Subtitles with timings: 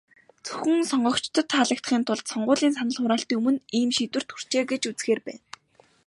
[0.45, 5.43] Зөвхөн сонгогчдод таалагдахын тулд, сонгуулийн санал хураалтын өмнө ийм шийдвэрт хүрчээ гэж үзэхээр байна.